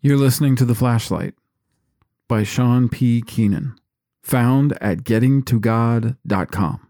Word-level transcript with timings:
You're 0.00 0.16
listening 0.16 0.54
to 0.56 0.64
The 0.64 0.76
Flashlight 0.76 1.34
by 2.28 2.44
Sean 2.44 2.88
P. 2.88 3.20
Keenan, 3.20 3.74
found 4.22 4.78
at 4.80 4.98
gettingtogod.com. 4.98 6.88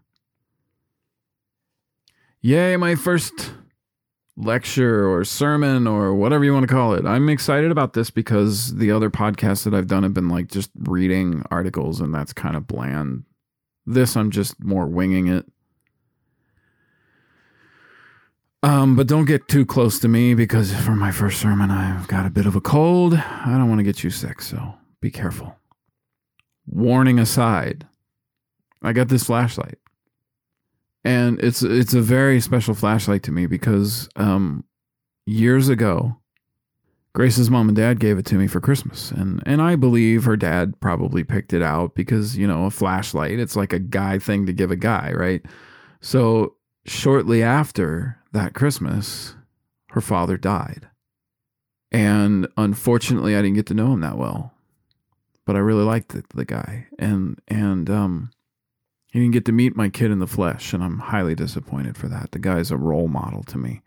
Yay, 2.41 2.77
my 2.77 2.93
first 2.93 3.53
lecture 4.37 5.09
or 5.09 5.23
sermon 5.23 5.87
or 5.87 6.13
whatever 6.13 6.43
you 6.43 6.53
want 6.53 6.67
to 6.67 6.73
call 6.73 6.93
it. 6.93 7.03
I'm 7.03 7.29
excited 7.29 7.71
about 7.71 7.93
this 7.93 8.11
because 8.11 8.75
the 8.75 8.91
other 8.91 9.09
podcasts 9.09 9.63
that 9.63 9.73
I've 9.73 9.87
done 9.87 10.03
have 10.03 10.13
been 10.13 10.29
like 10.29 10.47
just 10.47 10.69
reading 10.75 11.41
articles 11.49 11.99
and 11.99 12.13
that's 12.13 12.31
kind 12.31 12.55
of 12.55 12.67
bland. 12.67 13.23
This, 13.87 14.15
I'm 14.15 14.29
just 14.29 14.63
more 14.63 14.85
winging 14.85 15.27
it. 15.27 15.47
Um, 18.61 18.95
but 18.95 19.07
don't 19.07 19.25
get 19.25 19.47
too 19.47 19.65
close 19.65 19.99
to 19.99 20.07
me 20.07 20.33
because 20.33 20.73
for 20.73 20.91
my 20.91 21.11
first 21.11 21.39
sermon, 21.39 21.71
I've 21.71 22.07
got 22.07 22.25
a 22.25 22.29
bit 22.29 22.45
of 22.45 22.55
a 22.55 22.61
cold. 22.61 23.13
I 23.13 23.45
don't 23.57 23.69
want 23.69 23.79
to 23.79 23.83
get 23.83 24.03
you 24.03 24.09
sick, 24.09 24.41
so 24.41 24.73
be 24.99 25.09
careful. 25.09 25.55
Warning 26.65 27.19
aside, 27.19 27.87
I 28.81 28.91
got 28.91 29.07
this 29.07 29.23
flashlight, 29.23 29.77
and 31.05 31.39
it's 31.39 31.63
it's 31.63 31.93
a 31.93 32.01
very 32.01 32.41
special 32.41 32.73
flashlight 32.73 33.23
to 33.23 33.31
me 33.31 33.47
because 33.47 34.09
um, 34.17 34.65
years 35.25 35.69
ago, 35.69 36.17
Grace's 37.13 37.49
mom 37.49 37.69
and 37.69 37.77
dad 37.77 37.99
gave 37.99 38.17
it 38.17 38.25
to 38.27 38.35
me 38.35 38.47
for 38.47 38.59
Christmas, 38.59 39.09
and 39.11 39.41
and 39.45 39.61
I 39.61 39.77
believe 39.77 40.25
her 40.25 40.37
dad 40.37 40.79
probably 40.81 41.23
picked 41.23 41.53
it 41.53 41.61
out 41.61 41.95
because 41.95 42.37
you 42.37 42.45
know 42.45 42.65
a 42.65 42.71
flashlight, 42.71 43.39
it's 43.39 43.55
like 43.55 43.71
a 43.71 43.79
guy 43.79 44.19
thing 44.19 44.45
to 44.45 44.53
give 44.53 44.69
a 44.69 44.75
guy, 44.75 45.13
right? 45.15 45.41
So 46.01 46.55
shortly 46.85 47.43
after 47.43 48.17
that 48.31 48.53
Christmas, 48.53 49.35
her 49.91 50.01
father 50.01 50.37
died. 50.37 50.87
And 51.91 52.47
unfortunately, 52.57 53.35
I 53.35 53.41
didn't 53.41 53.55
get 53.55 53.65
to 53.67 53.73
know 53.73 53.93
him 53.93 54.01
that 54.01 54.17
well. 54.17 54.53
But 55.45 55.55
I 55.55 55.59
really 55.59 55.83
liked 55.83 56.09
the, 56.09 56.23
the 56.33 56.45
guy. 56.45 56.87
And 56.99 57.39
and 57.47 57.89
um 57.89 58.31
he 59.11 59.19
didn't 59.19 59.33
get 59.33 59.45
to 59.45 59.51
meet 59.51 59.75
my 59.75 59.89
kid 59.89 60.11
in 60.11 60.19
the 60.19 60.27
flesh, 60.27 60.71
and 60.71 60.83
I'm 60.83 60.99
highly 60.99 61.33
disappointed 61.33 61.97
for 61.97 62.07
that. 62.09 62.31
The 62.31 62.39
guy's 62.39 62.69
a 62.69 62.77
role 62.77 63.07
model 63.07 63.41
to 63.43 63.57
me. 63.57 63.81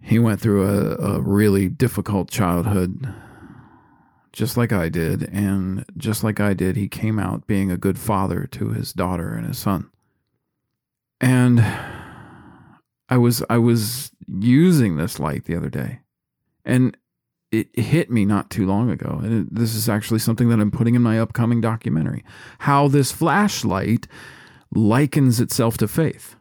He 0.00 0.18
went 0.18 0.40
through 0.40 0.66
a, 0.66 1.16
a 1.16 1.20
really 1.20 1.68
difficult 1.68 2.30
childhood, 2.30 3.12
just 4.32 4.56
like 4.56 4.72
I 4.72 4.88
did. 4.88 5.24
And 5.24 5.84
just 5.98 6.24
like 6.24 6.40
I 6.40 6.54
did, 6.54 6.76
he 6.76 6.88
came 6.88 7.18
out 7.18 7.46
being 7.46 7.70
a 7.70 7.76
good 7.76 7.98
father 7.98 8.46
to 8.52 8.70
his 8.70 8.94
daughter 8.94 9.34
and 9.34 9.46
his 9.46 9.58
son. 9.58 9.90
And 11.20 11.64
I 13.08 13.16
was 13.16 13.42
I 13.48 13.58
was 13.58 14.10
using 14.26 14.96
this 14.96 15.18
light 15.18 15.44
the 15.44 15.56
other 15.56 15.70
day, 15.70 16.00
and 16.64 16.96
it 17.52 17.68
hit 17.78 18.10
me 18.10 18.24
not 18.24 18.50
too 18.50 18.66
long 18.66 18.90
ago. 18.90 19.20
And 19.22 19.42
it, 19.42 19.54
this 19.54 19.74
is 19.74 19.88
actually 19.88 20.18
something 20.18 20.48
that 20.48 20.60
I'm 20.60 20.70
putting 20.70 20.94
in 20.94 21.02
my 21.02 21.18
upcoming 21.18 21.60
documentary: 21.60 22.24
how 22.60 22.88
this 22.88 23.12
flashlight 23.12 24.06
likens 24.74 25.40
itself 25.40 25.78
to 25.78 25.88
faith. 25.88 26.36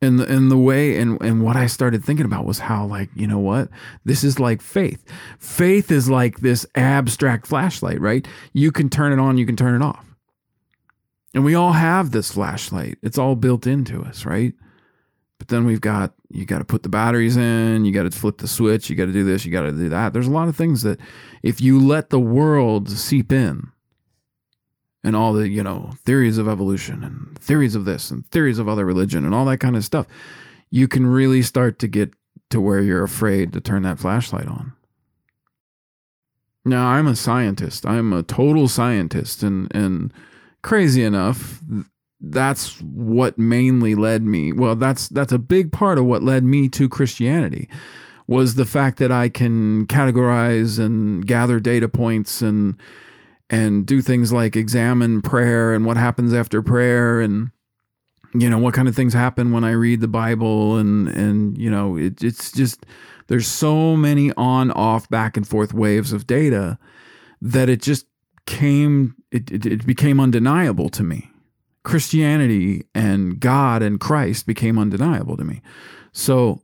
And 0.00 0.18
the, 0.18 0.26
and 0.26 0.50
the 0.50 0.58
way 0.58 0.98
and, 0.98 1.20
and 1.22 1.44
what 1.44 1.54
I 1.54 1.66
started 1.68 2.04
thinking 2.04 2.26
about 2.26 2.44
was 2.44 2.58
how 2.58 2.84
like 2.84 3.08
you 3.14 3.26
know 3.26 3.38
what 3.38 3.68
this 4.04 4.24
is 4.24 4.40
like 4.40 4.60
faith. 4.60 5.04
Faith 5.38 5.92
is 5.92 6.10
like 6.10 6.40
this 6.40 6.66
abstract 6.74 7.46
flashlight, 7.46 8.00
right? 8.00 8.26
You 8.52 8.72
can 8.72 8.88
turn 8.88 9.12
it 9.12 9.20
on, 9.20 9.38
you 9.38 9.46
can 9.46 9.56
turn 9.56 9.80
it 9.80 9.84
off. 9.84 10.11
And 11.34 11.44
we 11.44 11.54
all 11.54 11.72
have 11.72 12.10
this 12.10 12.32
flashlight. 12.32 12.98
It's 13.02 13.18
all 13.18 13.36
built 13.36 13.66
into 13.66 14.02
us, 14.02 14.24
right? 14.24 14.52
But 15.38 15.48
then 15.48 15.64
we've 15.64 15.80
got 15.80 16.14
you 16.30 16.44
got 16.46 16.58
to 16.58 16.64
put 16.64 16.82
the 16.82 16.88
batteries 16.88 17.36
in, 17.36 17.84
you 17.84 17.92
got 17.92 18.04
to 18.04 18.10
flip 18.10 18.38
the 18.38 18.48
switch, 18.48 18.88
you 18.88 18.96
got 18.96 19.06
to 19.06 19.12
do 19.12 19.24
this, 19.24 19.44
you 19.44 19.52
got 19.52 19.62
to 19.62 19.72
do 19.72 19.88
that. 19.88 20.12
There's 20.12 20.28
a 20.28 20.30
lot 20.30 20.48
of 20.48 20.56
things 20.56 20.82
that 20.82 21.00
if 21.42 21.60
you 21.60 21.80
let 21.80 22.10
the 22.10 22.20
world 22.20 22.90
seep 22.90 23.32
in 23.32 23.70
and 25.02 25.16
all 25.16 25.32
the, 25.32 25.48
you 25.48 25.62
know, 25.62 25.94
theories 26.04 26.38
of 26.38 26.48
evolution 26.48 27.02
and 27.02 27.38
theories 27.38 27.74
of 27.74 27.84
this 27.84 28.10
and 28.10 28.26
theories 28.28 28.58
of 28.58 28.68
other 28.68 28.86
religion 28.86 29.24
and 29.24 29.34
all 29.34 29.44
that 29.46 29.58
kind 29.58 29.76
of 29.76 29.84
stuff, 29.84 30.06
you 30.70 30.86
can 30.86 31.06
really 31.06 31.42
start 31.42 31.78
to 31.80 31.88
get 31.88 32.14
to 32.50 32.60
where 32.60 32.80
you're 32.80 33.02
afraid 33.02 33.52
to 33.52 33.60
turn 33.60 33.82
that 33.82 33.98
flashlight 33.98 34.46
on. 34.46 34.72
Now, 36.64 36.86
I'm 36.86 37.08
a 37.08 37.16
scientist. 37.16 37.84
I'm 37.84 38.12
a 38.12 38.22
total 38.22 38.68
scientist 38.68 39.42
and 39.42 39.74
and 39.74 40.12
crazy 40.62 41.02
enough, 41.02 41.60
that's 42.20 42.80
what 42.80 43.38
mainly 43.38 43.94
led 43.94 44.22
me. 44.22 44.52
Well, 44.52 44.76
that's 44.76 45.08
that's 45.08 45.32
a 45.32 45.38
big 45.38 45.72
part 45.72 45.98
of 45.98 46.04
what 46.04 46.22
led 46.22 46.44
me 46.44 46.68
to 46.70 46.88
Christianity 46.88 47.68
was 48.26 48.54
the 48.54 48.64
fact 48.64 48.98
that 48.98 49.10
I 49.10 49.28
can 49.28 49.86
categorize 49.86 50.78
and 50.78 51.26
gather 51.26 51.60
data 51.60 51.88
points 51.88 52.40
and 52.40 52.76
and 53.50 53.84
do 53.84 54.00
things 54.00 54.32
like 54.32 54.56
examine 54.56 55.20
prayer 55.20 55.74
and 55.74 55.84
what 55.84 55.96
happens 55.96 56.32
after 56.32 56.62
prayer 56.62 57.20
and 57.20 57.50
you 58.34 58.48
know 58.48 58.58
what 58.58 58.74
kind 58.74 58.88
of 58.88 58.96
things 58.96 59.12
happen 59.12 59.52
when 59.52 59.64
I 59.64 59.72
read 59.72 60.00
the 60.00 60.08
Bible 60.08 60.78
and 60.78 61.08
and 61.08 61.58
you 61.58 61.70
know 61.70 61.96
it, 61.96 62.22
it's 62.22 62.52
just 62.52 62.86
there's 63.26 63.46
so 63.46 63.96
many 63.96 64.32
on 64.36 64.70
off 64.70 65.08
back 65.08 65.36
and 65.36 65.46
forth 65.46 65.74
waves 65.74 66.12
of 66.12 66.26
data 66.26 66.78
that 67.40 67.68
it 67.68 67.82
just 67.82 68.06
came 68.46 69.14
it, 69.30 69.50
it, 69.50 69.66
it 69.66 69.86
became 69.86 70.20
undeniable 70.20 70.88
to 70.90 71.02
me 71.02 71.32
Christianity 71.84 72.86
and 72.94 73.40
God 73.40 73.82
and 73.82 73.98
Christ 73.98 74.46
became 74.46 74.78
undeniable 74.78 75.36
to 75.36 75.44
me. 75.44 75.62
So 76.12 76.62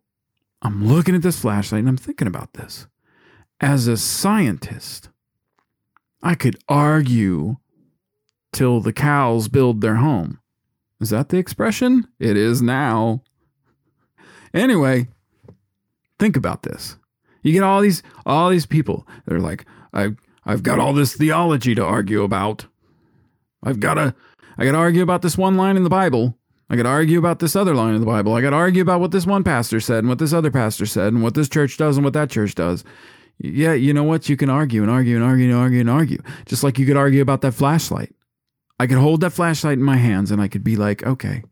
I'm 0.62 0.86
looking 0.86 1.14
at 1.14 1.22
this 1.22 1.40
flashlight 1.40 1.80
and 1.80 1.88
I'm 1.88 1.96
thinking 1.96 2.28
about 2.28 2.54
this. 2.54 2.86
As 3.60 3.88
a 3.88 3.96
scientist, 3.96 5.08
I 6.22 6.34
could 6.34 6.56
argue 6.68 7.56
till 8.52 8.80
the 8.80 8.92
cows 8.92 9.48
build 9.48 9.80
their 9.80 9.96
home. 9.96 10.38
Is 11.00 11.10
that 11.10 11.28
the 11.28 11.38
expression? 11.38 12.06
It 12.18 12.36
is 12.36 12.62
now. 12.62 13.22
Anyway, 14.54 15.08
think 16.18 16.36
about 16.36 16.62
this. 16.62 16.96
You 17.42 17.52
get 17.52 17.62
all 17.62 17.80
these 17.80 18.02
all 18.26 18.50
these 18.50 18.66
people 18.66 19.06
that 19.24 19.34
are 19.34 19.40
like, 19.40 19.64
I 19.92 20.16
I've 20.48 20.62
got 20.62 20.78
all 20.78 20.94
this 20.94 21.14
theology 21.14 21.74
to 21.74 21.84
argue 21.84 22.22
about. 22.22 22.64
I've 23.62 23.80
got 23.80 23.94
to 23.94 24.14
I 24.56 24.64
got 24.64 24.72
to 24.72 24.78
argue 24.78 25.02
about 25.02 25.20
this 25.20 25.36
one 25.36 25.58
line 25.58 25.76
in 25.76 25.84
the 25.84 25.90
Bible. 25.90 26.38
I 26.70 26.76
got 26.76 26.84
to 26.84 26.88
argue 26.88 27.18
about 27.18 27.38
this 27.38 27.54
other 27.54 27.74
line 27.74 27.94
in 27.94 28.00
the 28.00 28.06
Bible. 28.06 28.32
I 28.32 28.40
got 28.40 28.50
to 28.50 28.56
argue 28.56 28.80
about 28.80 29.00
what 29.00 29.10
this 29.10 29.26
one 29.26 29.44
pastor 29.44 29.78
said 29.78 29.98
and 29.98 30.08
what 30.08 30.18
this 30.18 30.32
other 30.32 30.50
pastor 30.50 30.86
said 30.86 31.12
and 31.12 31.22
what 31.22 31.34
this 31.34 31.50
church 31.50 31.76
does 31.76 31.98
and 31.98 32.04
what 32.04 32.14
that 32.14 32.30
church 32.30 32.54
does. 32.54 32.82
Yeah, 33.38 33.74
you 33.74 33.92
know 33.92 34.02
what? 34.04 34.30
You 34.30 34.38
can 34.38 34.48
argue 34.48 34.82
and 34.82 34.90
argue 34.90 35.16
and 35.16 35.24
argue 35.24 35.50
and 35.50 35.54
argue 35.54 35.80
and 35.80 35.90
argue. 35.90 36.18
Just 36.46 36.64
like 36.64 36.78
you 36.78 36.86
could 36.86 36.96
argue 36.96 37.20
about 37.20 37.42
that 37.42 37.52
flashlight. 37.52 38.14
I 38.80 38.86
could 38.86 38.98
hold 38.98 39.20
that 39.20 39.30
flashlight 39.30 39.78
in 39.78 39.84
my 39.84 39.96
hands 39.96 40.30
and 40.30 40.40
I 40.40 40.48
could 40.48 40.64
be 40.64 40.76
like, 40.76 41.02
okay. 41.04 41.42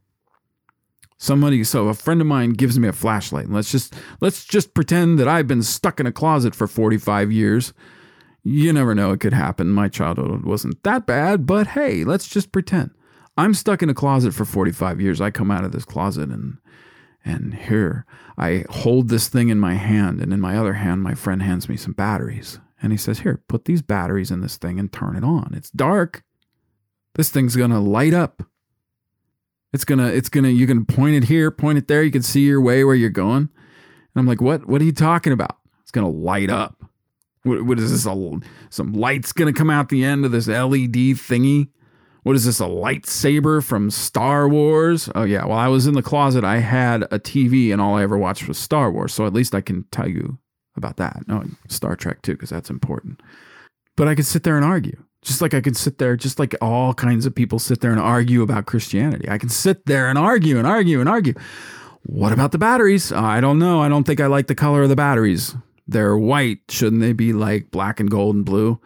Somebody 1.18 1.64
so 1.64 1.88
a 1.88 1.94
friend 1.94 2.22
of 2.22 2.26
mine 2.26 2.50
gives 2.50 2.78
me 2.78 2.88
a 2.88 2.92
flashlight 2.92 3.46
and 3.46 3.54
let's 3.54 3.70
just 3.70 3.94
let's 4.20 4.44
just 4.44 4.74
pretend 4.74 5.18
that 5.18 5.28
I've 5.28 5.46
been 5.46 5.62
stuck 5.62 6.00
in 6.00 6.06
a 6.06 6.12
closet 6.12 6.54
for 6.54 6.66
45 6.66 7.32
years 7.32 7.72
you 8.48 8.72
never 8.72 8.94
know, 8.94 9.10
it 9.10 9.18
could 9.18 9.32
happen. 9.32 9.72
My 9.72 9.88
childhood 9.88 10.44
wasn't 10.44 10.80
that 10.84 11.04
bad, 11.04 11.46
but 11.46 11.66
hey, 11.68 12.04
let's 12.04 12.28
just 12.28 12.52
pretend. 12.52 12.92
I'm 13.36 13.54
stuck 13.54 13.82
in 13.82 13.90
a 13.90 13.94
closet 13.94 14.34
for 14.34 14.44
45 14.44 15.00
years. 15.00 15.20
I 15.20 15.32
come 15.32 15.50
out 15.50 15.64
of 15.64 15.72
this 15.72 15.84
closet 15.84 16.28
and 16.28 16.58
and 17.24 17.54
here 17.54 18.06
I 18.38 18.64
hold 18.70 19.08
this 19.08 19.26
thing 19.26 19.48
in 19.48 19.58
my 19.58 19.74
hand 19.74 20.20
and 20.20 20.32
in 20.32 20.40
my 20.40 20.56
other 20.56 20.74
hand 20.74 21.02
my 21.02 21.14
friend 21.14 21.42
hands 21.42 21.68
me 21.68 21.76
some 21.76 21.92
batteries. 21.92 22.60
And 22.80 22.92
he 22.92 22.96
says, 22.96 23.20
"Here, 23.20 23.42
put 23.48 23.64
these 23.64 23.82
batteries 23.82 24.30
in 24.30 24.42
this 24.42 24.56
thing 24.56 24.78
and 24.78 24.92
turn 24.92 25.16
it 25.16 25.24
on. 25.24 25.52
It's 25.52 25.70
dark. 25.70 26.22
This 27.16 27.30
thing's 27.30 27.56
going 27.56 27.70
to 27.70 27.80
light 27.80 28.14
up. 28.14 28.44
It's 29.72 29.84
going 29.84 29.98
to 29.98 30.06
it's 30.06 30.28
going 30.28 30.44
to 30.44 30.52
you 30.52 30.68
can 30.68 30.84
point 30.86 31.16
it 31.16 31.24
here, 31.24 31.50
point 31.50 31.78
it 31.78 31.88
there, 31.88 32.04
you 32.04 32.12
can 32.12 32.22
see 32.22 32.42
your 32.42 32.60
way 32.60 32.84
where 32.84 32.94
you're 32.94 33.10
going." 33.10 33.48
And 33.48 33.50
I'm 34.14 34.26
like, 34.26 34.40
"What 34.40 34.68
what 34.68 34.80
are 34.80 34.84
you 34.84 34.92
talking 34.92 35.32
about? 35.32 35.56
It's 35.82 35.90
going 35.90 36.06
to 36.06 36.16
light 36.16 36.48
up." 36.48 36.75
What, 37.46 37.62
what 37.62 37.78
is 37.78 37.90
this? 37.90 38.06
A, 38.06 38.40
some 38.70 38.92
lights 38.92 39.32
gonna 39.32 39.52
come 39.52 39.70
out 39.70 39.88
the 39.88 40.04
end 40.04 40.24
of 40.24 40.32
this 40.32 40.48
LED 40.48 41.16
thingy? 41.16 41.68
What 42.22 42.34
is 42.34 42.44
this? 42.44 42.58
A 42.58 42.64
lightsaber 42.64 43.62
from 43.62 43.90
Star 43.90 44.48
Wars? 44.48 45.08
Oh 45.14 45.22
yeah. 45.22 45.44
While 45.44 45.58
I 45.58 45.68
was 45.68 45.86
in 45.86 45.94
the 45.94 46.02
closet, 46.02 46.42
I 46.42 46.58
had 46.58 47.04
a 47.04 47.20
TV, 47.20 47.72
and 47.72 47.80
all 47.80 47.96
I 47.96 48.02
ever 48.02 48.18
watched 48.18 48.48
was 48.48 48.58
Star 48.58 48.90
Wars. 48.90 49.14
So 49.14 49.26
at 49.26 49.32
least 49.32 49.54
I 49.54 49.60
can 49.60 49.84
tell 49.92 50.08
you 50.08 50.38
about 50.76 50.96
that. 50.96 51.22
No, 51.28 51.44
Star 51.68 51.94
Trek 51.94 52.22
too, 52.22 52.32
because 52.32 52.50
that's 52.50 52.68
important. 52.68 53.22
But 53.96 54.08
I 54.08 54.14
could 54.14 54.26
sit 54.26 54.42
there 54.42 54.56
and 54.56 54.64
argue. 54.64 55.02
Just 55.22 55.40
like 55.40 55.54
I 55.54 55.60
could 55.60 55.76
sit 55.76 55.98
there, 55.98 56.16
just 56.16 56.38
like 56.38 56.54
all 56.60 56.94
kinds 56.94 57.26
of 57.26 57.34
people 57.34 57.58
sit 57.58 57.80
there 57.80 57.90
and 57.90 58.00
argue 58.00 58.42
about 58.42 58.66
Christianity. 58.66 59.28
I 59.28 59.38
can 59.38 59.48
sit 59.48 59.86
there 59.86 60.08
and 60.08 60.18
argue 60.18 60.58
and 60.58 60.66
argue 60.66 61.00
and 61.00 61.08
argue. 61.08 61.34
What 62.02 62.32
about 62.32 62.52
the 62.52 62.58
batteries? 62.58 63.12
I 63.12 63.40
don't 63.40 63.58
know. 63.58 63.80
I 63.82 63.88
don't 63.88 64.04
think 64.04 64.20
I 64.20 64.26
like 64.26 64.46
the 64.46 64.54
color 64.54 64.82
of 64.82 64.88
the 64.88 64.96
batteries. 64.96 65.56
They're 65.88 66.16
white. 66.16 66.60
Shouldn't 66.68 67.02
they 67.02 67.12
be 67.12 67.32
like 67.32 67.70
black 67.70 68.00
and 68.00 68.10
gold 68.10 68.36
and 68.36 68.44
blue? 68.44 68.80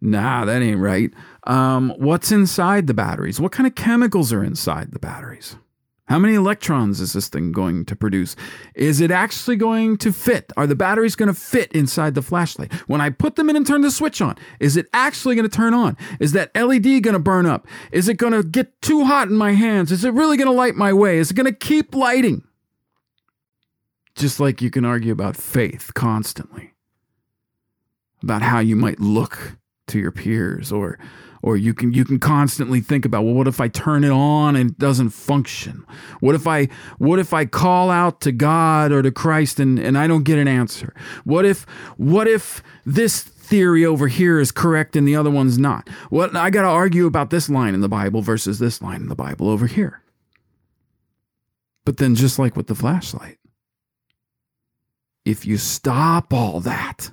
Nah, 0.00 0.44
that 0.44 0.60
ain't 0.62 0.80
right. 0.80 1.10
Um, 1.44 1.94
what's 1.96 2.30
inside 2.30 2.86
the 2.86 2.94
batteries? 2.94 3.40
What 3.40 3.52
kind 3.52 3.66
of 3.66 3.74
chemicals 3.74 4.32
are 4.32 4.44
inside 4.44 4.92
the 4.92 4.98
batteries? 4.98 5.56
How 6.06 6.18
many 6.18 6.34
electrons 6.34 7.00
is 7.00 7.14
this 7.14 7.28
thing 7.28 7.50
going 7.50 7.86
to 7.86 7.96
produce? 7.96 8.36
Is 8.74 9.00
it 9.00 9.10
actually 9.10 9.56
going 9.56 9.96
to 9.98 10.12
fit? 10.12 10.52
Are 10.54 10.66
the 10.66 10.76
batteries 10.76 11.16
going 11.16 11.32
to 11.32 11.34
fit 11.34 11.72
inside 11.72 12.14
the 12.14 12.20
flashlight? 12.20 12.74
When 12.86 13.00
I 13.00 13.08
put 13.08 13.36
them 13.36 13.48
in 13.48 13.56
and 13.56 13.66
turn 13.66 13.80
the 13.80 13.90
switch 13.90 14.20
on, 14.20 14.36
is 14.60 14.76
it 14.76 14.86
actually 14.92 15.34
going 15.34 15.48
to 15.48 15.56
turn 15.56 15.72
on? 15.72 15.96
Is 16.20 16.32
that 16.32 16.54
LED 16.54 17.02
going 17.02 17.14
to 17.14 17.18
burn 17.18 17.46
up? 17.46 17.66
Is 17.90 18.06
it 18.10 18.18
going 18.18 18.34
to 18.34 18.42
get 18.42 18.82
too 18.82 19.06
hot 19.06 19.28
in 19.28 19.36
my 19.38 19.52
hands? 19.52 19.90
Is 19.90 20.04
it 20.04 20.12
really 20.12 20.36
going 20.36 20.50
to 20.50 20.52
light 20.52 20.74
my 20.74 20.92
way? 20.92 21.16
Is 21.16 21.30
it 21.30 21.34
going 21.34 21.46
to 21.46 21.52
keep 21.52 21.94
lighting? 21.94 22.44
Just 24.16 24.38
like 24.38 24.62
you 24.62 24.70
can 24.70 24.84
argue 24.84 25.12
about 25.12 25.36
faith 25.36 25.92
constantly, 25.94 26.74
about 28.22 28.42
how 28.42 28.60
you 28.60 28.76
might 28.76 29.00
look 29.00 29.56
to 29.88 29.98
your 29.98 30.12
peers 30.12 30.72
or 30.72 30.98
or 31.42 31.58
you 31.58 31.74
can 31.74 31.92
you 31.92 32.06
can 32.06 32.18
constantly 32.18 32.80
think 32.80 33.04
about 33.04 33.22
well 33.22 33.34
what 33.34 33.46
if 33.46 33.60
i 33.60 33.68
turn 33.68 34.02
it 34.02 34.10
on 34.10 34.56
and 34.56 34.70
it 34.70 34.78
doesn't 34.78 35.10
function? 35.10 35.84
What 36.20 36.34
if 36.34 36.46
i 36.46 36.68
what 36.98 37.18
if 37.18 37.34
i 37.34 37.44
call 37.44 37.90
out 37.90 38.22
to 38.22 38.32
god 38.32 38.92
or 38.92 39.02
to 39.02 39.10
christ 39.10 39.60
and, 39.60 39.78
and 39.78 39.98
i 39.98 40.06
don't 40.06 40.24
get 40.24 40.38
an 40.38 40.48
answer? 40.48 40.94
What 41.24 41.44
if 41.44 41.66
what 41.98 42.26
if 42.26 42.62
this 42.86 43.22
theory 43.22 43.84
over 43.84 44.08
here 44.08 44.40
is 44.40 44.50
correct 44.50 44.96
and 44.96 45.06
the 45.06 45.16
other 45.16 45.30
one's 45.30 45.58
not? 45.58 45.88
What 46.08 46.34
i 46.34 46.48
got 46.48 46.62
to 46.62 46.68
argue 46.68 47.06
about 47.06 47.28
this 47.28 47.50
line 47.50 47.74
in 47.74 47.82
the 47.82 47.88
bible 47.90 48.22
versus 48.22 48.58
this 48.58 48.80
line 48.80 49.02
in 49.02 49.08
the 49.08 49.14
bible 49.14 49.50
over 49.50 49.66
here. 49.66 50.02
But 51.84 51.98
then 51.98 52.14
just 52.14 52.38
like 52.38 52.56
with 52.56 52.68
the 52.68 52.74
flashlight 52.74 53.36
if 55.24 55.46
you 55.46 55.56
stop 55.56 56.32
all 56.32 56.60
that 56.60 57.10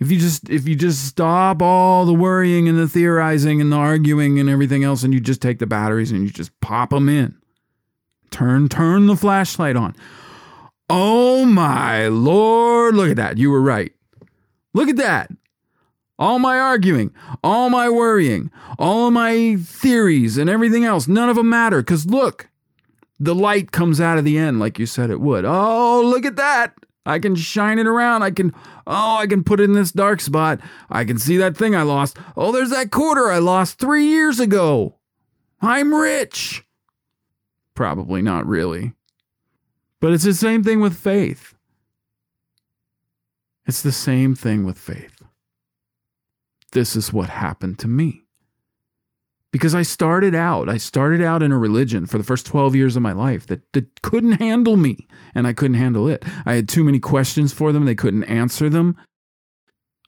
if 0.00 0.10
you 0.10 0.18
just 0.18 0.48
if 0.48 0.66
you 0.66 0.74
just 0.74 1.06
stop 1.06 1.60
all 1.60 2.06
the 2.06 2.14
worrying 2.14 2.68
and 2.68 2.78
the 2.78 2.88
theorizing 2.88 3.60
and 3.60 3.70
the 3.70 3.76
arguing 3.76 4.38
and 4.38 4.48
everything 4.48 4.82
else 4.82 5.02
and 5.02 5.12
you 5.12 5.20
just 5.20 5.42
take 5.42 5.58
the 5.58 5.66
batteries 5.66 6.10
and 6.10 6.22
you 6.22 6.30
just 6.30 6.58
pop 6.60 6.90
them 6.90 7.08
in. 7.08 7.36
Turn 8.30 8.68
turn 8.68 9.06
the 9.06 9.16
flashlight 9.16 9.76
on. 9.76 9.94
Oh 10.88 11.44
my 11.44 12.08
lord, 12.08 12.96
look 12.96 13.10
at 13.10 13.16
that. 13.16 13.36
You 13.36 13.50
were 13.50 13.60
right. 13.60 13.92
Look 14.72 14.88
at 14.88 14.96
that. 14.96 15.30
All 16.18 16.38
my 16.38 16.58
arguing, 16.58 17.12
all 17.44 17.68
my 17.68 17.88
worrying, 17.90 18.50
all 18.78 19.08
of 19.08 19.12
my 19.12 19.56
theories 19.56 20.38
and 20.38 20.48
everything 20.48 20.84
else, 20.84 21.08
none 21.08 21.28
of 21.28 21.36
them 21.36 21.50
matter 21.50 21.82
cuz 21.82 22.06
look, 22.06 22.48
the 23.18 23.34
light 23.34 23.70
comes 23.70 24.00
out 24.00 24.16
of 24.16 24.24
the 24.24 24.38
end 24.38 24.60
like 24.60 24.78
you 24.78 24.86
said 24.86 25.10
it 25.10 25.20
would. 25.20 25.44
Oh, 25.44 26.00
look 26.02 26.24
at 26.24 26.36
that. 26.36 26.72
I 27.06 27.18
can 27.18 27.34
shine 27.34 27.78
it 27.78 27.86
around. 27.86 28.22
I 28.22 28.30
can, 28.30 28.52
oh, 28.86 29.16
I 29.16 29.26
can 29.26 29.42
put 29.42 29.60
it 29.60 29.64
in 29.64 29.72
this 29.72 29.92
dark 29.92 30.20
spot. 30.20 30.60
I 30.90 31.04
can 31.04 31.18
see 31.18 31.36
that 31.38 31.56
thing 31.56 31.74
I 31.74 31.82
lost. 31.82 32.16
Oh, 32.36 32.52
there's 32.52 32.70
that 32.70 32.90
quarter 32.90 33.30
I 33.30 33.38
lost 33.38 33.78
three 33.78 34.06
years 34.06 34.38
ago. 34.38 34.98
I'm 35.60 35.94
rich. 35.94 36.64
Probably 37.74 38.22
not 38.22 38.46
really. 38.46 38.92
But 40.00 40.12
it's 40.12 40.24
the 40.24 40.34
same 40.34 40.62
thing 40.62 40.80
with 40.80 40.96
faith. 40.96 41.54
It's 43.66 43.82
the 43.82 43.92
same 43.92 44.34
thing 44.34 44.64
with 44.64 44.78
faith. 44.78 45.22
This 46.72 46.96
is 46.96 47.12
what 47.12 47.28
happened 47.28 47.78
to 47.80 47.88
me 47.88 48.24
because 49.52 49.74
I 49.74 49.82
started 49.82 50.34
out, 50.34 50.68
I 50.68 50.76
started 50.76 51.22
out 51.22 51.42
in 51.42 51.52
a 51.52 51.58
religion 51.58 52.06
for 52.06 52.18
the 52.18 52.24
first 52.24 52.46
12 52.46 52.76
years 52.76 52.96
of 52.96 53.02
my 53.02 53.12
life 53.12 53.46
that, 53.48 53.60
that 53.72 54.02
couldn't 54.02 54.32
handle 54.32 54.76
me 54.76 55.08
and 55.34 55.46
I 55.46 55.52
couldn't 55.52 55.74
handle 55.74 56.08
it. 56.08 56.24
I 56.46 56.54
had 56.54 56.68
too 56.68 56.84
many 56.84 57.00
questions 57.00 57.52
for 57.52 57.72
them, 57.72 57.84
they 57.84 57.94
couldn't 57.94 58.24
answer 58.24 58.68
them. 58.68 58.96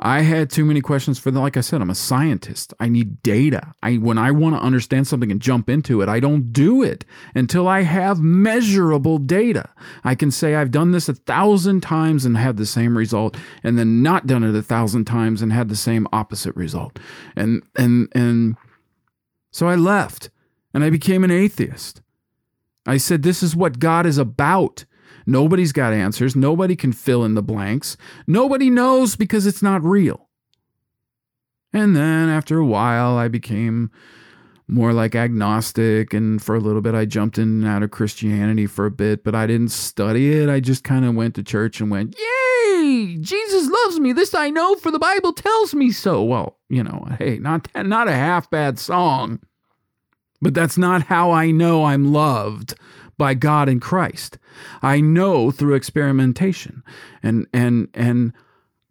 I 0.04 0.22
had 0.22 0.50
too 0.50 0.64
many 0.64 0.80
questions 0.80 1.20
for 1.20 1.30
them. 1.30 1.42
Like 1.42 1.56
I 1.56 1.60
said, 1.60 1.80
I'm 1.80 1.90
a 1.90 1.94
scientist. 1.94 2.74
I 2.80 2.88
need 2.88 3.22
data. 3.22 3.72
I 3.84 3.94
when 3.94 4.18
I 4.18 4.32
want 4.32 4.56
to 4.56 4.60
understand 4.60 5.06
something 5.06 5.30
and 5.30 5.40
jump 5.40 5.70
into 5.70 6.02
it, 6.02 6.08
I 6.08 6.18
don't 6.18 6.52
do 6.52 6.82
it 6.82 7.04
until 7.36 7.68
I 7.68 7.82
have 7.82 8.18
measurable 8.18 9.18
data. 9.18 9.70
I 10.02 10.16
can 10.16 10.32
say 10.32 10.56
I've 10.56 10.72
done 10.72 10.90
this 10.90 11.08
a 11.08 11.14
thousand 11.14 11.82
times 11.82 12.24
and 12.24 12.36
had 12.36 12.56
the 12.56 12.66
same 12.66 12.98
result, 12.98 13.36
and 13.62 13.78
then 13.78 14.02
not 14.02 14.26
done 14.26 14.42
it 14.42 14.56
a 14.56 14.62
thousand 14.62 15.04
times 15.04 15.40
and 15.40 15.52
had 15.52 15.68
the 15.68 15.76
same 15.76 16.08
opposite 16.12 16.56
result. 16.56 16.98
And 17.36 17.62
and 17.76 18.08
and 18.12 18.56
so 19.52 19.69
I 19.69 19.76
left 19.76 20.31
and 20.75 20.82
I 20.82 20.90
became 20.90 21.22
an 21.22 21.31
atheist. 21.31 22.02
I 22.87 22.96
said, 22.96 23.22
This 23.22 23.43
is 23.43 23.54
what 23.54 23.78
God 23.78 24.06
is 24.06 24.19
about. 24.19 24.84
Nobody's 25.25 25.72
got 25.72 25.93
answers. 25.93 26.34
Nobody 26.34 26.75
can 26.75 26.93
fill 26.93 27.25
in 27.25 27.34
the 27.34 27.43
blanks. 27.43 27.96
Nobody 28.26 28.70
knows 28.70 29.14
because 29.14 29.46
it's 29.46 29.62
not 29.62 29.84
real. 29.84 30.28
And 31.72 31.94
then 31.94 32.28
after 32.28 32.58
a 32.58 32.66
while, 32.66 33.16
I 33.16 33.28
became 33.28 33.90
more 34.66 34.93
like 34.93 35.14
agnostic. 35.14 36.12
And 36.12 36.43
for 36.43 36.56
a 36.56 36.60
little 36.60 36.81
bit, 36.81 36.94
I 36.94 37.04
jumped 37.04 37.38
in 37.38 37.62
and 37.62 37.66
out 37.66 37.82
of 37.82 37.93
Christianity 37.93 38.66
for 38.66 38.87
a 38.87 38.90
bit, 38.90 39.22
but 39.22 39.34
I 39.34 39.46
didn't 39.46 39.70
study 39.70 40.32
it. 40.32 40.49
I 40.49 40.60
just 40.60 40.82
kind 40.82 41.04
of 41.04 41.14
went 41.14 41.34
to 41.37 41.43
church 41.43 41.81
and 41.81 41.90
went, 41.90 42.16
Yay! 42.82 43.17
Jesus 43.17 43.69
loves 43.69 44.00
me. 44.00 44.12
This 44.12 44.34
I 44.34 44.50
know, 44.50 44.75
for 44.76 44.90
the 44.90 44.99
Bible 44.99 45.32
tells 45.32 45.75
me 45.75 45.90
so. 45.90 46.23
Well, 46.23 46.58
you 46.69 46.82
know, 46.82 47.06
hey, 47.19 47.38
not, 47.38 47.69
that, 47.73 47.87
not 47.87 48.08
a 48.08 48.12
half 48.12 48.50
bad 48.50 48.79
song, 48.79 49.40
but 50.40 50.55
that's 50.55 50.79
not 50.79 51.02
how 51.02 51.31
I 51.31 51.50
know 51.50 51.84
I'm 51.84 52.12
loved 52.12 52.75
by 53.19 53.34
God 53.34 53.69
in 53.69 53.81
Christ. 53.81 54.38
I 54.82 55.00
know 55.00 55.50
through 55.50 55.75
experimentation. 55.75 56.82
And, 57.23 57.46
and, 57.52 57.88
and, 57.94 58.32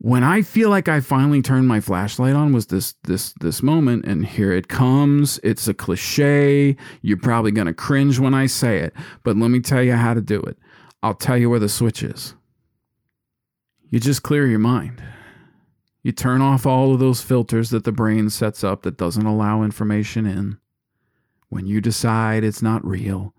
when 0.03 0.23
I 0.23 0.41
feel 0.41 0.71
like 0.71 0.89
I 0.89 0.99
finally 0.99 1.43
turned 1.43 1.67
my 1.67 1.79
flashlight 1.79 2.33
on 2.33 2.53
was 2.53 2.65
this 2.65 2.95
this 3.03 3.33
this 3.33 3.61
moment 3.61 4.03
and 4.03 4.25
here 4.25 4.51
it 4.51 4.67
comes. 4.67 5.39
It's 5.43 5.67
a 5.67 5.75
cliche. 5.75 6.75
You're 7.03 7.17
probably 7.17 7.51
going 7.51 7.67
to 7.67 7.73
cringe 7.73 8.17
when 8.17 8.33
I 8.33 8.47
say 8.47 8.79
it, 8.79 8.95
but 9.23 9.37
let 9.37 9.51
me 9.51 9.59
tell 9.59 9.83
you 9.83 9.93
how 9.93 10.15
to 10.15 10.21
do 10.21 10.41
it. 10.41 10.57
I'll 11.03 11.13
tell 11.13 11.37
you 11.37 11.51
where 11.51 11.59
the 11.59 11.69
switch 11.69 12.01
is. 12.01 12.33
You 13.91 13.99
just 13.99 14.23
clear 14.23 14.47
your 14.47 14.57
mind. 14.57 15.03
You 16.01 16.13
turn 16.13 16.41
off 16.41 16.65
all 16.65 16.93
of 16.93 16.99
those 16.99 17.21
filters 17.21 17.69
that 17.71 17.83
the 17.83 17.91
brain 17.91 18.29
sets 18.29 18.63
up 18.63 18.81
that 18.83 18.97
doesn't 18.97 19.25
allow 19.25 19.61
information 19.61 20.25
in. 20.25 20.57
When 21.49 21.67
you 21.67 21.81
decide 21.81 22.45
it's 22.45 22.61
not 22.61 22.85
real, 22.85 23.35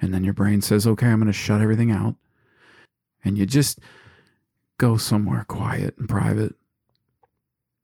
and 0.00 0.12
then 0.12 0.24
your 0.24 0.34
brain 0.34 0.60
says, 0.60 0.86
"Okay, 0.86 1.06
I'm 1.06 1.20
going 1.20 1.28
to 1.28 1.32
shut 1.32 1.60
everything 1.60 1.92
out." 1.92 2.16
And 3.24 3.38
you 3.38 3.46
just 3.46 3.78
go 4.76 4.96
somewhere 4.96 5.44
quiet 5.46 5.96
and 5.96 6.08
private. 6.08 6.56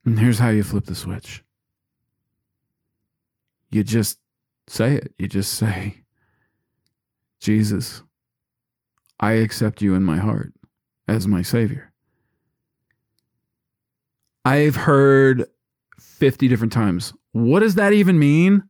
And 0.05 0.19
here's 0.19 0.41
how 0.41 0.49
you 0.49 0.65
flip 0.65 0.87
the 0.87 0.97
switch 0.97 1.45
you 3.71 3.85
just 3.85 4.19
say 4.67 4.95
it. 4.95 5.15
You 5.19 5.29
just 5.29 5.55
say, 5.55 6.03
Jesus, 7.41 8.03
I 9.21 9.33
accept 9.33 9.83
you 9.83 9.95
in 9.95 10.03
my 10.03 10.17
heart 10.17 10.53
as 11.07 11.29
my 11.29 11.43
Savior. 11.43 11.93
I've 14.49 14.77
heard 14.77 15.45
50 15.99 16.49
different 16.49 16.73
times, 16.73 17.13
what 17.33 17.61
does 17.61 17.75
that 17.75 17.93
even 17.93 18.19
mean? 18.19 18.63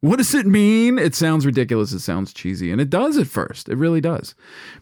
What 0.00 0.18
does 0.18 0.32
it 0.32 0.46
mean? 0.46 0.96
It 0.96 1.16
sounds 1.16 1.44
ridiculous. 1.44 1.92
It 1.92 1.98
sounds 1.98 2.32
cheesy. 2.32 2.70
And 2.70 2.80
it 2.80 2.88
does 2.88 3.18
at 3.18 3.26
first. 3.26 3.68
It 3.68 3.76
really 3.78 4.00
does. 4.00 4.36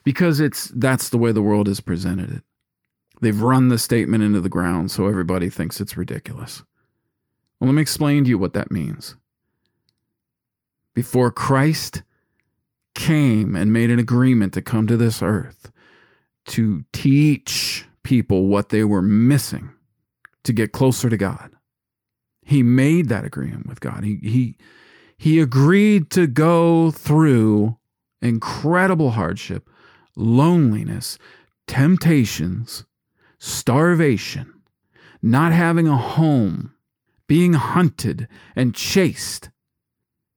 Because 0.05 0.39
it's 0.39 0.69
that's 0.75 1.09
the 1.09 1.17
way 1.17 1.33
the 1.33 1.41
world 1.41 1.69
has 1.69 1.81
presented 1.81 2.31
it. 2.31 2.43
They've 3.23 3.41
run 3.41 3.69
the 3.69 3.79
statement 3.79 4.23
into 4.23 4.43
the 4.43 4.51
ground 4.51 4.91
so 4.91 5.07
everybody 5.07 5.49
thinks 5.49 5.81
it's 5.81 5.97
ridiculous. 5.97 6.63
Well, 7.59 7.69
let 7.69 7.75
me 7.75 7.83
explain 7.83 8.25
to 8.25 8.31
you 8.31 8.37
what 8.37 8.53
that 8.53 8.71
means. 8.71 9.17
Before 10.93 11.31
Christ 11.31 12.03
came 12.95 13.57
and 13.57 13.73
made 13.73 13.91
an 13.91 13.99
agreement 13.99 14.53
to 14.53 14.61
come 14.61 14.87
to 14.87 14.99
this 14.99 15.23
earth 15.23 15.73
to 16.49 16.85
teach 16.93 17.87
people 18.03 18.49
what 18.49 18.69
they 18.69 18.85
were 18.85 19.03
missing 19.03 19.71
to 20.45 20.53
get 20.53 20.73
closer 20.73 21.09
to 21.09 21.17
God, 21.17 21.51
he 22.43 22.63
made 22.63 23.09
that 23.09 23.25
agreement 23.25 23.67
with 23.67 23.81
God. 23.81 24.05
He, 24.05 24.17
he, 24.23 24.57
he 25.17 25.39
agreed 25.39 26.11
to 26.11 26.27
go 26.27 26.91
through 26.91 27.77
incredible 28.23 29.11
hardship, 29.11 29.69
loneliness, 30.17 31.19
temptations, 31.67 32.85
starvation, 33.39 34.53
not 35.23 35.53
having 35.53 35.87
a 35.87 35.97
home, 35.97 36.75
being 37.27 37.53
hunted 37.53 38.27
and 38.57 38.75
chased. 38.75 39.51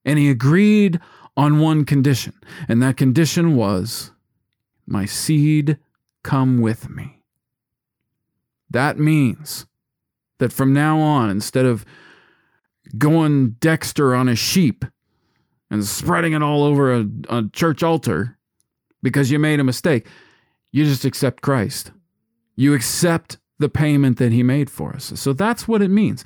And 0.05 0.19
he 0.19 0.29
agreed 0.29 0.99
on 1.35 1.59
one 1.59 1.85
condition, 1.85 2.33
and 2.67 2.81
that 2.81 2.97
condition 2.97 3.55
was, 3.55 4.11
My 4.85 5.05
seed 5.05 5.79
come 6.23 6.59
with 6.59 6.89
me. 6.89 7.23
That 8.69 8.99
means 8.99 9.65
that 10.43 10.53
from 10.53 10.73
now 10.73 10.99
on, 10.99 11.29
instead 11.29 11.65
of 11.65 11.85
going 12.97 13.51
Dexter 13.59 14.13
on 14.13 14.27
a 14.27 14.35
sheep 14.35 14.85
and 15.71 15.83
spreading 15.83 16.33
it 16.33 16.43
all 16.43 16.63
over 16.63 16.93
a, 16.93 17.05
a 17.29 17.43
church 17.53 17.81
altar 17.81 18.37
because 19.01 19.31
you 19.31 19.39
made 19.39 19.59
a 19.59 19.63
mistake, 19.63 20.05
you 20.71 20.83
just 20.85 21.05
accept 21.05 21.41
Christ. 21.41 21.91
You 22.55 22.73
accept 22.73 23.37
the 23.57 23.69
payment 23.69 24.17
that 24.17 24.31
he 24.31 24.43
made 24.43 24.69
for 24.69 24.93
us. 24.93 25.13
So 25.15 25.33
that's 25.33 25.67
what 25.67 25.81
it 25.81 25.89
means. 25.89 26.25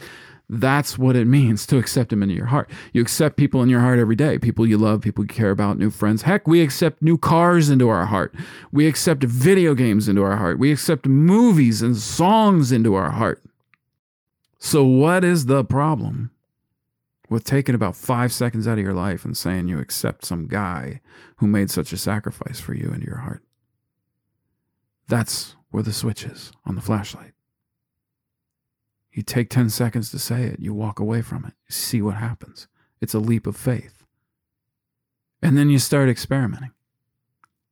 That's 0.49 0.97
what 0.97 1.17
it 1.17 1.27
means 1.27 1.65
to 1.67 1.77
accept 1.77 2.13
Him 2.13 2.23
into 2.23 2.35
your 2.35 2.45
heart. 2.45 2.69
You 2.93 3.01
accept 3.01 3.35
people 3.35 3.61
in 3.61 3.67
your 3.67 3.81
heart 3.81 3.99
every 3.99 4.15
day 4.15 4.39
people 4.39 4.65
you 4.65 4.77
love, 4.77 5.01
people 5.01 5.25
you 5.25 5.27
care 5.27 5.51
about, 5.51 5.77
new 5.77 5.89
friends. 5.89 6.21
Heck, 6.21 6.47
we 6.47 6.61
accept 6.61 7.01
new 7.01 7.17
cars 7.17 7.69
into 7.69 7.89
our 7.89 8.05
heart. 8.05 8.33
We 8.71 8.87
accept 8.87 9.23
video 9.23 9.75
games 9.75 10.07
into 10.07 10.23
our 10.23 10.37
heart. 10.37 10.57
We 10.57 10.71
accept 10.71 11.05
movies 11.05 11.81
and 11.81 11.97
songs 11.97 12.71
into 12.71 12.95
our 12.95 13.11
heart. 13.11 13.43
So, 14.59 14.83
what 14.83 15.23
is 15.23 15.45
the 15.45 15.63
problem 15.63 16.31
with 17.29 17.43
taking 17.43 17.75
about 17.75 17.95
five 17.95 18.31
seconds 18.31 18.67
out 18.67 18.77
of 18.77 18.83
your 18.83 18.93
life 18.93 19.25
and 19.25 19.37
saying 19.37 19.67
you 19.67 19.79
accept 19.79 20.25
some 20.25 20.47
guy 20.47 21.01
who 21.37 21.47
made 21.47 21.69
such 21.69 21.93
a 21.93 21.97
sacrifice 21.97 22.59
for 22.59 22.73
you 22.73 22.91
into 22.91 23.05
your 23.05 23.17
heart? 23.17 23.43
That's 25.07 25.55
where 25.69 25.83
the 25.83 25.93
switch 25.93 26.23
is 26.23 26.51
on 26.65 26.75
the 26.75 26.81
flashlight. 26.81 27.33
You 29.11 29.23
take 29.23 29.49
10 29.49 29.69
seconds 29.69 30.11
to 30.11 30.19
say 30.19 30.43
it, 30.43 30.59
you 30.59 30.73
walk 30.73 30.99
away 30.99 31.21
from 31.21 31.45
it, 31.45 31.53
you 31.67 31.73
see 31.73 32.01
what 32.01 32.15
happens. 32.15 32.67
It's 33.01 33.13
a 33.13 33.19
leap 33.19 33.47
of 33.47 33.55
faith. 33.55 34.05
And 35.41 35.57
then 35.57 35.69
you 35.69 35.79
start 35.79 36.09
experimenting. 36.09 36.71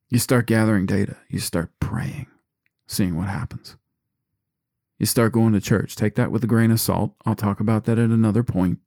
You 0.08 0.18
start 0.18 0.46
gathering 0.46 0.86
data, 0.86 1.16
you 1.28 1.40
start 1.40 1.70
praying, 1.80 2.26
seeing 2.86 3.16
what 3.16 3.28
happens. 3.28 3.76
You 4.98 5.06
start 5.06 5.32
going 5.32 5.52
to 5.52 5.60
church. 5.60 5.94
Take 5.94 6.14
that 6.14 6.30
with 6.30 6.42
a 6.44 6.46
grain 6.46 6.70
of 6.70 6.80
salt. 6.80 7.12
I'll 7.24 7.34
talk 7.34 7.60
about 7.60 7.84
that 7.84 7.98
at 7.98 8.10
another 8.10 8.42
point. 8.42 8.78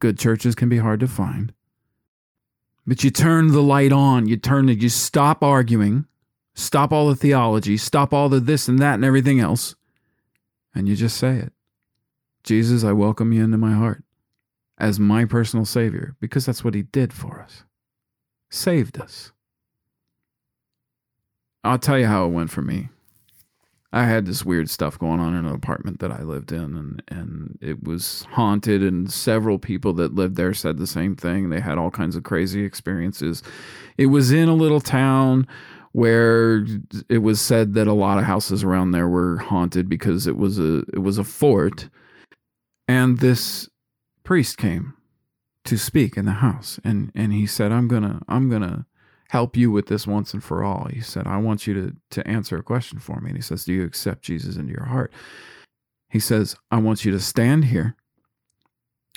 Good 0.00 0.18
churches 0.18 0.54
can 0.54 0.68
be 0.68 0.78
hard 0.78 1.00
to 1.00 1.08
find. 1.08 1.52
But 2.86 3.04
you 3.04 3.10
turn 3.10 3.48
the 3.48 3.62
light 3.62 3.92
on. 3.92 4.26
You 4.26 4.36
turn 4.36 4.68
it, 4.68 4.80
you 4.80 4.88
stop 4.88 5.42
arguing, 5.42 6.06
stop 6.54 6.92
all 6.92 7.08
the 7.08 7.16
theology, 7.16 7.76
stop 7.76 8.14
all 8.14 8.28
the 8.28 8.40
this 8.40 8.66
and 8.66 8.78
that 8.78 8.94
and 8.94 9.04
everything 9.04 9.40
else, 9.40 9.76
and 10.74 10.88
you 10.88 10.96
just 10.96 11.16
say 11.16 11.36
it. 11.36 11.52
Jesus, 12.44 12.84
I 12.84 12.92
welcome 12.92 13.32
you 13.32 13.44
into 13.44 13.58
my 13.58 13.72
heart 13.74 14.04
as 14.78 14.98
my 14.98 15.24
personal 15.24 15.66
Savior 15.66 16.16
because 16.20 16.46
that's 16.46 16.64
what 16.64 16.74
He 16.74 16.82
did 16.82 17.12
for 17.12 17.40
us. 17.42 17.64
Saved 18.48 18.98
us. 18.98 19.32
I'll 21.62 21.78
tell 21.78 21.98
you 21.98 22.06
how 22.06 22.24
it 22.24 22.30
went 22.30 22.50
for 22.50 22.62
me. 22.62 22.88
I 23.92 24.04
had 24.04 24.26
this 24.26 24.44
weird 24.44 24.68
stuff 24.68 24.98
going 24.98 25.18
on 25.18 25.34
in 25.34 25.46
an 25.46 25.54
apartment 25.54 26.00
that 26.00 26.12
I 26.12 26.22
lived 26.22 26.52
in, 26.52 26.76
and, 26.76 27.02
and 27.08 27.58
it 27.62 27.82
was 27.82 28.26
haunted, 28.32 28.82
and 28.82 29.10
several 29.10 29.58
people 29.58 29.94
that 29.94 30.14
lived 30.14 30.36
there 30.36 30.52
said 30.52 30.76
the 30.76 30.86
same 30.86 31.16
thing. 31.16 31.48
They 31.48 31.60
had 31.60 31.78
all 31.78 31.90
kinds 31.90 32.14
of 32.14 32.22
crazy 32.22 32.64
experiences. 32.64 33.42
It 33.96 34.06
was 34.06 34.30
in 34.30 34.48
a 34.48 34.54
little 34.54 34.80
town 34.82 35.46
where 35.92 36.66
it 37.08 37.18
was 37.18 37.40
said 37.40 37.74
that 37.74 37.86
a 37.86 37.92
lot 37.92 38.18
of 38.18 38.24
houses 38.24 38.62
around 38.62 38.90
there 38.90 39.08
were 39.08 39.38
haunted 39.38 39.88
because 39.88 40.26
it 40.26 40.36
was 40.36 40.58
a 40.58 40.78
it 40.92 41.02
was 41.02 41.18
a 41.18 41.24
fort 41.24 41.88
and 42.86 43.18
this 43.18 43.68
priest 44.22 44.58
came 44.58 44.94
to 45.64 45.78
speak 45.78 46.16
in 46.16 46.26
the 46.26 46.32
house 46.32 46.78
and 46.84 47.10
and 47.14 47.32
he 47.32 47.46
said 47.46 47.72
i'm 47.72 47.88
gonna 47.88 48.20
i'm 48.28 48.50
gonna 48.50 48.86
help 49.28 49.56
you 49.56 49.70
with 49.70 49.86
this 49.86 50.06
once 50.06 50.32
and 50.32 50.42
for 50.42 50.64
all. 50.64 50.88
He 50.92 51.00
said 51.00 51.26
i 51.26 51.36
want 51.36 51.66
you 51.66 51.74
to 51.74 51.96
to 52.10 52.26
answer 52.26 52.56
a 52.56 52.62
question 52.62 52.98
for 52.98 53.20
me. 53.20 53.30
And 53.30 53.38
he 53.38 53.42
says 53.42 53.64
do 53.64 53.72
you 53.72 53.84
accept 53.84 54.22
jesus 54.22 54.56
into 54.56 54.72
your 54.72 54.86
heart? 54.86 55.12
He 56.08 56.20
says 56.20 56.56
i 56.70 56.78
want 56.78 57.04
you 57.04 57.12
to 57.12 57.20
stand 57.20 57.66
here 57.66 57.94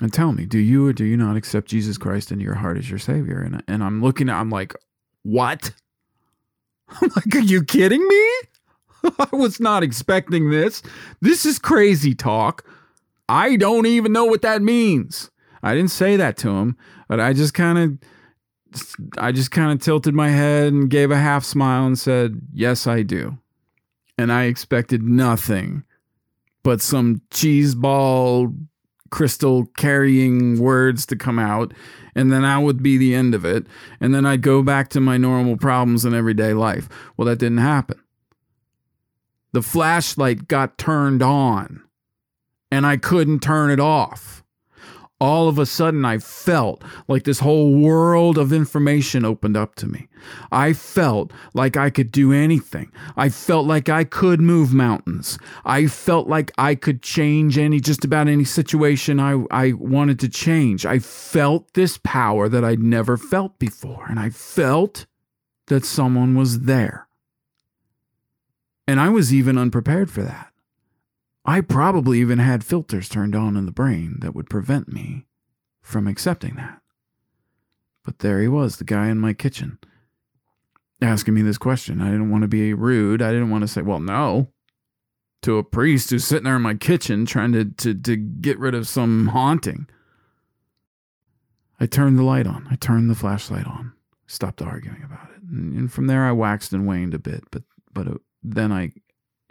and 0.02 0.14
tell 0.14 0.32
me 0.34 0.46
do 0.46 0.60
you 0.60 0.88
or 0.88 0.94
do 0.94 1.06
you 1.06 1.18
not 1.18 1.38
accept 1.38 1.68
jesus 1.68 1.98
christ 1.98 2.32
into 2.32 2.44
your 2.44 2.56
heart 2.56 2.78
as 2.78 2.90
your 2.90 3.00
savior? 3.00 3.42
And, 3.42 3.64
and 3.68 3.84
i'm 3.84 4.02
looking 4.02 4.30
at 4.30 4.36
i'm 4.36 4.50
like 4.50 4.76
what? 5.24 5.72
I'm 7.02 7.10
like 7.16 7.36
are 7.36 7.40
you 7.40 7.64
kidding 7.64 8.06
me? 8.06 8.30
I 9.20 9.36
was 9.36 9.60
not 9.60 9.84
expecting 9.84 10.52
this. 10.52 10.84
This 11.22 11.46
is 11.46 11.58
crazy 11.58 12.14
talk. 12.14 12.66
I 13.30 13.56
don't 13.56 13.86
even 13.86 14.12
know 14.12 14.26
what 14.26 14.42
that 14.42 14.62
means. 14.62 15.32
I 15.64 15.74
didn't 15.74 15.92
say 15.92 16.18
that 16.18 16.38
to 16.38 16.50
him, 16.50 16.76
but 17.08 17.20
I 17.20 17.34
just 17.34 17.54
kind 17.54 17.78
of 17.78 17.98
I 19.18 19.32
just 19.32 19.52
kind 19.52 19.72
of 19.72 19.84
tilted 19.84 20.14
my 20.14 20.30
head 20.30 20.72
and 20.74 20.90
gave 20.90 21.12
a 21.12 21.18
half 21.18 21.44
smile 21.44 21.86
and 21.86 21.98
said, 21.98 22.42
"Yes, 22.54 22.88
I 22.88 23.04
do." 23.04 23.38
And 24.18 24.32
I 24.32 24.44
expected 24.44 25.04
nothing 25.04 25.84
but 26.64 26.82
some 26.82 27.22
cheeseball 27.32 28.56
crystal 29.10 29.66
carrying 29.78 30.60
words 30.60 31.06
to 31.06 31.16
come 31.16 31.38
out 31.38 31.74
and 32.16 32.32
then 32.32 32.44
that 32.44 32.58
would 32.60 32.82
be 32.82 32.98
the 32.98 33.14
end 33.14 33.36
of 33.36 33.44
it 33.44 33.68
and 34.00 34.16
then 34.16 34.26
I'd 34.26 34.42
go 34.42 34.64
back 34.64 34.90
to 34.90 35.02
my 35.02 35.18
normal 35.18 35.58
problems 35.58 36.06
in 36.06 36.14
everyday 36.14 36.54
life. 36.54 36.88
Well, 37.18 37.26
that 37.26 37.40
didn't 37.40 37.58
happen. 37.58 38.00
The 39.52 39.62
flashlight 39.62 40.48
got 40.48 40.78
turned 40.78 41.22
on 41.22 41.84
and 42.72 42.86
I 42.86 42.96
couldn't 42.96 43.42
turn 43.42 43.70
it 43.70 43.82
off. 43.82 44.41
All 45.22 45.48
of 45.48 45.60
a 45.60 45.68
sudden, 45.68 46.04
I 46.04 46.18
felt 46.18 46.84
like 47.08 47.26
this 47.26 47.42
whole 47.42 47.80
world 47.80 48.40
of 48.40 48.52
information 48.52 49.24
opened 49.24 49.56
up 49.56 49.76
to 49.76 49.86
me. 49.86 50.08
I 50.52 50.74
felt 50.74 51.32
like 51.54 51.78
I 51.78 51.92
could 51.92 52.12
do 52.12 52.34
anything. 52.34 52.92
I 53.16 53.30
felt 53.30 53.68
like 53.68 53.88
I 53.88 54.04
could 54.04 54.42
move 54.42 54.74
mountains. 54.74 55.38
I 55.64 55.86
felt 55.86 56.28
like 56.28 56.52
I 56.58 56.74
could 56.74 57.04
change 57.04 57.60
any, 57.60 57.80
just 57.80 58.04
about 58.04 58.28
any 58.28 58.46
situation 58.46 59.20
I, 59.20 59.44
I 59.52 59.74
wanted 59.74 60.20
to 60.22 60.28
change. 60.28 60.88
I 60.88 60.98
felt 60.98 61.76
this 61.76 62.00
power 62.04 62.50
that 62.50 62.66
I'd 62.66 62.82
never 62.82 63.16
felt 63.16 63.60
before. 63.60 64.08
And 64.10 64.20
I 64.20 64.32
felt 64.32 65.06
that 65.68 65.86
someone 65.86 66.34
was 66.34 66.62
there. 66.62 67.08
And 68.88 69.00
I 69.00 69.10
was 69.10 69.32
even 69.32 69.60
unprepared 69.60 70.10
for 70.10 70.24
that. 70.24 70.51
I 71.44 71.62
probably 71.62 72.20
even 72.20 72.40
had 72.40 72.64
filters 72.64 73.10
turned 73.10 73.36
on 73.36 73.58
in 73.58 73.66
the 73.66 73.72
brain 73.72 74.18
that 74.20 74.36
would 74.36 74.50
prevent 74.50 74.92
me 74.92 75.26
from 75.82 76.08
accepting 76.08 76.56
that. 76.56 76.82
But 78.04 78.20
there 78.20 78.42
he 78.42 78.48
was, 78.48 78.78
the 78.78 78.84
guy 78.84 79.08
in 79.08 79.20
my 79.20 79.34
kitchen, 79.34 79.80
asking 81.02 81.34
me 81.34 81.42
this 81.42 81.58
question. 81.58 82.02
I 82.02 82.06
didn't 82.12 82.30
want 82.30 82.44
to 82.44 82.48
be 82.48 82.74
rude. 82.74 83.22
I 83.22 83.32
didn't 83.32 83.50
want 83.50 83.64
to 83.64 83.68
say, 83.68 83.82
well, 83.82 84.00
no, 84.00 84.50
to 85.42 85.58
a 85.58 85.64
priest 85.64 86.10
who's 86.10 86.26
sitting 86.26 86.44
there 86.44 86.56
in 86.56 86.62
my 86.62 86.76
kitchen 86.76 87.26
trying 87.26 87.52
to, 87.54 87.66
to, 87.66 87.94
to 87.94 88.16
get 88.16 88.60
rid 88.60 88.76
of 88.76 88.88
some 88.88 89.28
haunting. 89.28 89.88
I 91.80 91.88
turned 91.88 92.20
the 92.20 92.24
light 92.24 92.46
on. 92.46 92.68
I 92.70 92.76
turned 92.76 93.10
the 93.10 93.16
flashlight 93.16 93.66
on. 93.66 93.94
Stopped 94.28 94.62
arguing 94.62 95.04
about 95.04 95.30
it. 95.36 95.42
And, 95.42 95.92
from 95.92 96.08
there, 96.08 96.26
I 96.26 96.32
waxed 96.32 96.74
and 96.74 96.86
waned 96.86 97.16
a 97.16 97.20
bit. 97.20 97.44
But 97.50 97.64
but 97.94 98.08
uh, 98.08 98.18
then 98.44 98.72
I 98.72 98.92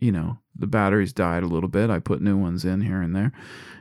you 0.00 0.12
know, 0.12 0.38
the 0.57 0.66
batteries 0.66 1.12
died 1.12 1.42
a 1.42 1.49
little 1.49 1.69
bit. 1.69 1.90
I 1.90 1.99
put 1.99 2.21
new 2.21 2.37
ones 2.37 2.64
in 2.64 2.80
here 2.80 3.00
and 3.00 3.14
there. 3.14 3.33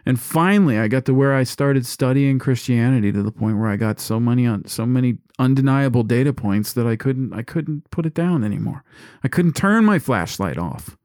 And 0.05 0.19
finally, 0.19 0.77
I 0.77 0.87
got 0.87 1.05
to 1.05 1.13
where 1.13 1.33
I 1.33 1.43
started 1.43 1.85
studying 1.85 2.39
Christianity 2.39 3.11
to 3.11 3.23
the 3.23 3.31
point 3.31 3.57
where 3.57 3.69
I 3.69 3.75
got 3.75 3.99
so 3.99 4.19
many 4.19 4.47
on 4.47 4.65
so 4.65 4.85
many 4.85 5.17
undeniable 5.37 6.03
data 6.03 6.33
points 6.33 6.73
that 6.73 6.87
I 6.87 6.95
couldn't 6.95 7.33
I 7.33 7.41
couldn't 7.41 7.89
put 7.91 8.05
it 8.05 8.13
down 8.13 8.43
anymore. 8.43 8.83
I 9.23 9.27
couldn't 9.27 9.53
turn 9.53 9.85
my 9.85 9.99
flashlight 9.99 10.57
off. 10.57 10.97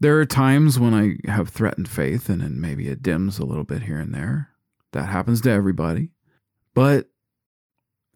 There 0.00 0.18
are 0.18 0.26
times 0.26 0.80
when 0.80 0.94
I 0.94 1.30
have 1.30 1.50
threatened 1.50 1.88
faith 1.88 2.28
and 2.28 2.40
then 2.40 2.60
maybe 2.60 2.88
it 2.88 3.02
dims 3.02 3.38
a 3.38 3.44
little 3.44 3.64
bit 3.64 3.82
here 3.82 3.98
and 3.98 4.12
there. 4.14 4.50
That 4.92 5.08
happens 5.08 5.40
to 5.42 5.50
everybody. 5.50 6.08
But 6.74 7.08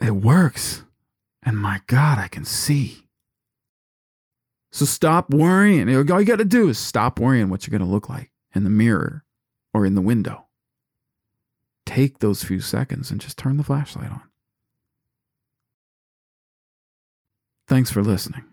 it 0.01 0.17
works. 0.17 0.83
And 1.43 1.59
my 1.59 1.81
God, 1.87 2.19
I 2.19 2.29
can 2.29 2.45
see. 2.45 3.06
So 4.77 4.85
stop 4.85 5.33
worrying. 5.33 5.89
All 5.89 6.21
you 6.21 6.27
got 6.27 6.37
to 6.37 6.45
do 6.45 6.69
is 6.69 6.79
stop 6.79 7.19
worrying 7.19 7.49
what 7.49 7.67
you're 7.67 7.73
going 7.77 7.89
to 7.89 7.91
look 7.91 8.11
like 8.11 8.31
in 8.55 8.63
the 8.63 8.69
mirror 8.69 9.25
or 9.73 9.87
in 9.87 9.95
the 9.95 10.03
window. 10.03 10.49
Take 11.87 12.19
those 12.19 12.45
few 12.45 12.61
seconds 12.61 13.11
and 13.11 13.19
just 13.19 13.39
turn 13.39 13.57
the 13.57 13.65
flashlight 13.65 14.11
on. 14.11 14.21
Thanks 17.67 17.91
for 17.91 18.03
listening. 18.03 18.45